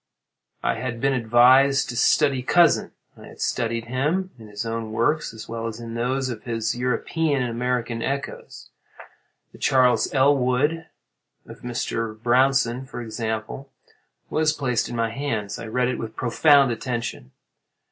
I 0.63 0.79
had 0.79 0.99
been 0.99 1.13
advised 1.13 1.87
to 1.89 1.95
study 1.95 2.41
Cousin. 2.41 2.91
I 3.15 3.35
studied 3.35 3.85
him 3.85 4.31
in 4.39 4.47
his 4.47 4.65
own 4.65 4.91
works 4.93 5.31
as 5.31 5.47
well 5.47 5.67
as 5.67 5.79
in 5.79 5.93
those 5.93 6.27
of 6.29 6.41
his 6.41 6.75
European 6.75 7.43
and 7.43 7.51
American 7.51 8.01
echoes. 8.01 8.71
The 9.51 9.59
'Charles 9.59 10.11
Elwood' 10.11 10.87
of 11.45 11.59
Mr. 11.61 12.19
Brownson, 12.19 12.87
for 12.87 12.99
example, 12.99 13.69
was 14.27 14.53
placed 14.53 14.89
in 14.89 14.95
my 14.95 15.11
hands. 15.11 15.59
I 15.59 15.67
read 15.67 15.87
it 15.87 15.99
with 15.99 16.15
profound 16.15 16.71
attention. 16.71 17.29